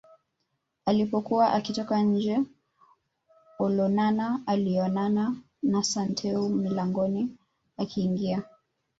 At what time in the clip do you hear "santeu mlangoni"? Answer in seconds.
5.83-7.37